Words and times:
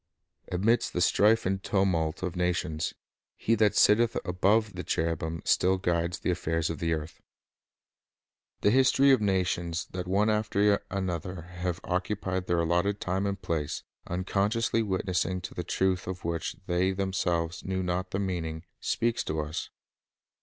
Amidst 0.51 0.93
the 0.93 0.99
strife 0.99 1.45
and 1.45 1.61
tumult 1.61 2.23
of 2.23 2.35
nations, 2.35 2.95
He' 3.35 3.53
that 3.53 3.75
sitteth 3.75 4.17
above 4.25 4.73
the 4.73 4.83
cherubim 4.83 5.43
still 5.45 5.77
guides 5.77 6.17
the 6.17 6.31
affairs 6.31 6.71
of 6.71 6.79
the 6.79 6.91
earth. 6.93 7.21
The 8.61 8.71
history 8.71 9.11
of 9.11 9.21
nations 9.21 9.85
that 9.91 10.07
one 10.07 10.27
after 10.27 10.83
another 10.89 11.43
have 11.43 11.79
occupied 11.83 12.47
their 12.47 12.61
allotted 12.61 12.99
time 12.99 13.27
and 13.27 13.39
place, 13.39 13.83
unconsciously 14.07 14.81
witnessing 14.81 15.39
to 15.41 15.53
the 15.53 15.63
truth 15.63 16.07
of 16.07 16.25
which 16.25 16.55
they 16.65 16.93
themselves 16.93 17.63
knew 17.63 17.83
not 17.83 18.09
the 18.09 18.17
meaning, 18.17 18.63
speaks 18.79 19.23
to 19.25 19.39
us. 19.41 19.69